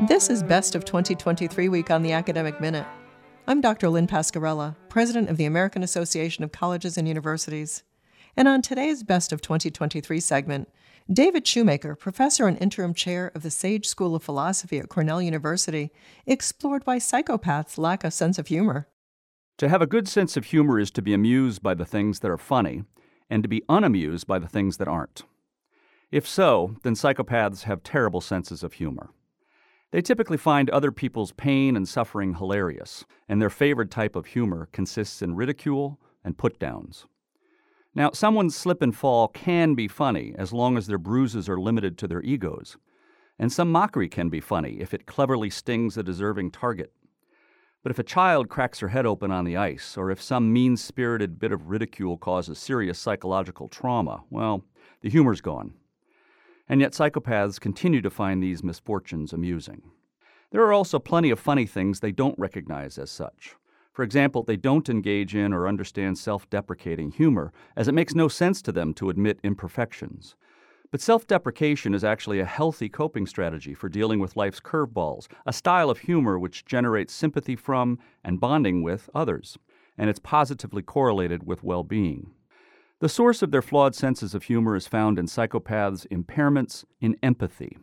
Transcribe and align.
This 0.00 0.28
is 0.28 0.42
Best 0.42 0.74
of 0.74 0.84
2023 0.84 1.68
week 1.68 1.88
on 1.88 2.02
the 2.02 2.10
Academic 2.10 2.60
Minute. 2.60 2.84
I'm 3.46 3.60
Dr. 3.60 3.88
Lynn 3.88 4.08
Pasquerella, 4.08 4.74
President 4.88 5.30
of 5.30 5.36
the 5.36 5.44
American 5.44 5.84
Association 5.84 6.42
of 6.42 6.50
Colleges 6.50 6.98
and 6.98 7.06
Universities. 7.06 7.84
And 8.36 8.48
on 8.48 8.60
today's 8.60 9.04
Best 9.04 9.32
of 9.32 9.40
2023 9.40 10.18
segment, 10.18 10.68
David 11.10 11.46
Shoemaker, 11.46 11.94
professor 11.94 12.48
and 12.48 12.60
interim 12.60 12.92
chair 12.92 13.30
of 13.36 13.44
the 13.44 13.52
Sage 13.52 13.86
School 13.86 14.16
of 14.16 14.24
Philosophy 14.24 14.80
at 14.80 14.88
Cornell 14.88 15.22
University, 15.22 15.92
explored 16.26 16.84
why 16.84 16.96
psychopaths 16.96 17.78
lack 17.78 18.02
a 18.02 18.10
sense 18.10 18.36
of 18.36 18.48
humor. 18.48 18.88
To 19.58 19.68
have 19.68 19.80
a 19.80 19.86
good 19.86 20.08
sense 20.08 20.36
of 20.36 20.46
humor 20.46 20.80
is 20.80 20.90
to 20.90 21.02
be 21.02 21.14
amused 21.14 21.62
by 21.62 21.74
the 21.74 21.86
things 21.86 22.18
that 22.18 22.32
are 22.32 22.36
funny, 22.36 22.82
and 23.30 23.44
to 23.44 23.48
be 23.48 23.62
unamused 23.68 24.26
by 24.26 24.40
the 24.40 24.48
things 24.48 24.76
that 24.78 24.88
aren't. 24.88 25.22
If 26.10 26.26
so, 26.26 26.74
then 26.82 26.94
psychopaths 26.94 27.62
have 27.62 27.84
terrible 27.84 28.20
senses 28.20 28.64
of 28.64 28.74
humor. 28.74 29.10
They 29.94 30.02
typically 30.02 30.38
find 30.38 30.68
other 30.70 30.90
people's 30.90 31.30
pain 31.30 31.76
and 31.76 31.88
suffering 31.88 32.34
hilarious, 32.34 33.04
and 33.28 33.40
their 33.40 33.48
favorite 33.48 33.92
type 33.92 34.16
of 34.16 34.26
humor 34.26 34.68
consists 34.72 35.22
in 35.22 35.36
ridicule 35.36 36.00
and 36.24 36.36
put 36.36 36.58
downs. 36.58 37.06
Now, 37.94 38.10
someone's 38.10 38.56
slip 38.56 38.82
and 38.82 38.92
fall 38.92 39.28
can 39.28 39.76
be 39.76 39.86
funny 39.86 40.34
as 40.36 40.52
long 40.52 40.76
as 40.76 40.88
their 40.88 40.98
bruises 40.98 41.48
are 41.48 41.60
limited 41.60 41.96
to 41.98 42.08
their 42.08 42.22
egos. 42.22 42.76
And 43.38 43.52
some 43.52 43.70
mockery 43.70 44.08
can 44.08 44.30
be 44.30 44.40
funny 44.40 44.80
if 44.80 44.92
it 44.94 45.06
cleverly 45.06 45.48
stings 45.48 45.96
a 45.96 46.02
deserving 46.02 46.50
target. 46.50 46.92
But 47.84 47.92
if 47.92 47.98
a 48.00 48.02
child 48.02 48.48
cracks 48.48 48.80
her 48.80 48.88
head 48.88 49.06
open 49.06 49.30
on 49.30 49.44
the 49.44 49.56
ice, 49.56 49.96
or 49.96 50.10
if 50.10 50.20
some 50.20 50.52
mean 50.52 50.76
spirited 50.76 51.38
bit 51.38 51.52
of 51.52 51.68
ridicule 51.68 52.18
causes 52.18 52.58
serious 52.58 52.98
psychological 52.98 53.68
trauma, 53.68 54.24
well, 54.28 54.64
the 55.02 55.10
humor's 55.10 55.40
gone. 55.40 55.74
And 56.68 56.80
yet, 56.80 56.92
psychopaths 56.92 57.60
continue 57.60 58.00
to 58.00 58.10
find 58.10 58.42
these 58.42 58.64
misfortunes 58.64 59.32
amusing. 59.32 59.82
There 60.50 60.62
are 60.62 60.72
also 60.72 60.98
plenty 60.98 61.30
of 61.30 61.40
funny 61.40 61.66
things 61.66 62.00
they 62.00 62.12
don't 62.12 62.38
recognize 62.38 62.96
as 62.96 63.10
such. 63.10 63.56
For 63.92 64.02
example, 64.02 64.42
they 64.42 64.56
don't 64.56 64.88
engage 64.88 65.34
in 65.34 65.52
or 65.52 65.68
understand 65.68 66.18
self 66.18 66.48
deprecating 66.50 67.12
humor, 67.12 67.52
as 67.76 67.86
it 67.86 67.94
makes 67.94 68.14
no 68.14 68.28
sense 68.28 68.60
to 68.62 68.72
them 68.72 68.94
to 68.94 69.10
admit 69.10 69.40
imperfections. 69.42 70.36
But 70.90 71.00
self 71.00 71.26
deprecation 71.26 71.92
is 71.92 72.04
actually 72.04 72.40
a 72.40 72.44
healthy 72.44 72.88
coping 72.88 73.26
strategy 73.26 73.74
for 73.74 73.88
dealing 73.88 74.20
with 74.20 74.36
life's 74.36 74.60
curveballs, 74.60 75.26
a 75.44 75.52
style 75.52 75.90
of 75.90 75.98
humor 75.98 76.38
which 76.38 76.64
generates 76.64 77.12
sympathy 77.12 77.56
from 77.56 77.98
and 78.22 78.40
bonding 78.40 78.82
with 78.82 79.10
others, 79.14 79.58
and 79.98 80.08
it's 80.08 80.20
positively 80.20 80.82
correlated 80.82 81.46
with 81.46 81.62
well 81.62 81.82
being. 81.82 82.30
The 83.04 83.10
source 83.10 83.42
of 83.42 83.50
their 83.50 83.60
flawed 83.60 83.94
senses 83.94 84.34
of 84.34 84.44
humor 84.44 84.74
is 84.74 84.86
found 84.86 85.18
in 85.18 85.26
psychopaths' 85.26 86.06
impairments 86.06 86.86
in 87.02 87.18
empathy. 87.22 87.76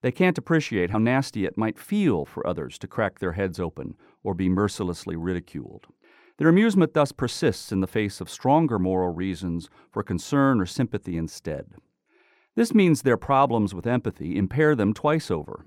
They 0.00 0.12
can't 0.12 0.38
appreciate 0.38 0.90
how 0.90 0.98
nasty 1.00 1.44
it 1.44 1.58
might 1.58 1.76
feel 1.76 2.24
for 2.24 2.46
others 2.46 2.78
to 2.78 2.86
crack 2.86 3.18
their 3.18 3.32
heads 3.32 3.58
open 3.58 3.96
or 4.22 4.32
be 4.32 4.48
mercilessly 4.48 5.16
ridiculed. 5.16 5.88
Their 6.36 6.46
amusement 6.46 6.94
thus 6.94 7.10
persists 7.10 7.72
in 7.72 7.80
the 7.80 7.88
face 7.88 8.20
of 8.20 8.30
stronger 8.30 8.78
moral 8.78 9.12
reasons 9.12 9.68
for 9.90 10.04
concern 10.04 10.60
or 10.60 10.66
sympathy 10.66 11.16
instead. 11.16 11.74
This 12.54 12.72
means 12.72 13.02
their 13.02 13.16
problems 13.16 13.74
with 13.74 13.88
empathy 13.88 14.38
impair 14.38 14.76
them 14.76 14.94
twice 14.94 15.32
over. 15.32 15.66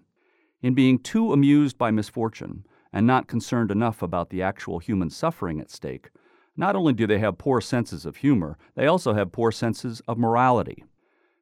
In 0.61 0.73
being 0.73 0.97
too 0.97 1.33
amused 1.33 1.77
by 1.77 1.91
misfortune 1.91 2.65
and 2.93 3.05
not 3.05 3.27
concerned 3.27 3.69
enough 3.69 4.01
about 4.01 4.29
the 4.29 4.41
actual 4.41 4.79
human 4.79 5.09
suffering 5.09 5.59
at 5.59 5.69
stake, 5.69 6.09
not 6.55 6.75
only 6.75 6.93
do 6.93 7.07
they 7.07 7.19
have 7.19 7.37
poor 7.37 7.61
senses 7.61 8.05
of 8.05 8.17
humor, 8.17 8.57
they 8.75 8.85
also 8.85 9.13
have 9.13 9.31
poor 9.31 9.51
senses 9.51 10.01
of 10.07 10.17
morality. 10.17 10.83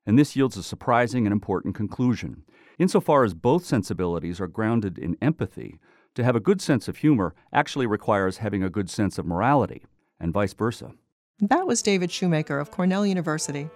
And 0.06 0.18
this 0.18 0.36
yields 0.36 0.58
a 0.58 0.64
surprising 0.64 1.26
and 1.26 1.34
important 1.34 1.76
conclusion. 1.76 2.44
Insofar 2.80 3.24
as 3.24 3.34
both 3.34 3.66
sensibilities 3.66 4.40
are 4.40 4.48
grounded 4.48 4.98
in 4.98 5.18
empathy, 5.22 5.80
to 6.16 6.24
have 6.24 6.36
a 6.36 6.42
good 6.42 6.62
sense 6.62 6.88
of 6.88 6.98
humor 6.98 7.34
actually 7.54 7.88
requires 7.88 8.38
having 8.38 8.64
a 8.64 8.70
good 8.70 8.90
sense 8.90 9.18
of 9.18 9.26
morality, 9.26 9.86
and 10.20 10.34
vice 10.34 10.54
versa. 10.54 10.92
That 11.40 11.66
was 11.66 11.82
David 11.82 12.12
Shoemaker 12.12 12.60
of 12.60 12.72
Cornell 12.72 13.06
University. 13.06 13.70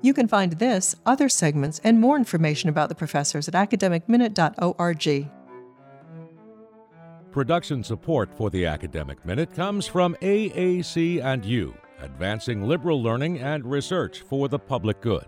You 0.00 0.14
can 0.14 0.28
find 0.28 0.52
this, 0.52 0.94
other 1.04 1.28
segments, 1.28 1.80
and 1.82 2.00
more 2.00 2.16
information 2.16 2.68
about 2.68 2.88
the 2.88 2.94
professors 2.94 3.48
at 3.48 3.54
academicminute.org. 3.54 5.37
Production 7.30 7.84
support 7.84 8.30
for 8.34 8.48
the 8.48 8.64
Academic 8.64 9.24
Minute 9.24 9.54
comes 9.54 9.86
from 9.86 10.16
AAC 10.22 11.22
and 11.22 11.44
U, 11.44 11.74
advancing 12.00 12.62
liberal 12.66 13.02
learning 13.02 13.38
and 13.40 13.66
research 13.66 14.20
for 14.20 14.48
the 14.48 14.58
public 14.58 15.02
good. 15.02 15.26